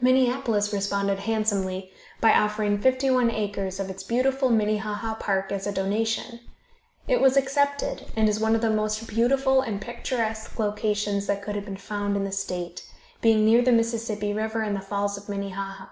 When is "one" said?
3.10-3.30, 8.40-8.54